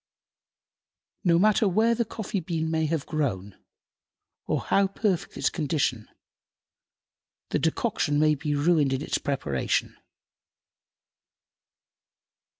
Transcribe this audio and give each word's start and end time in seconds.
No 1.23 1.37
matter 1.37 1.67
where 1.67 1.93
the 1.93 2.05
coffee 2.05 2.39
bean 2.39 2.71
may 2.71 2.87
have 2.87 3.05
grown 3.05 3.55
or 4.47 4.61
how 4.61 4.87
perfect 4.87 5.37
its 5.37 5.51
condition, 5.51 6.09
the 7.51 7.59
decoction 7.59 8.19
may 8.19 8.33
be 8.33 8.55
ruined 8.55 8.93
in 8.93 9.03
its 9.03 9.19
preparation. 9.19 9.95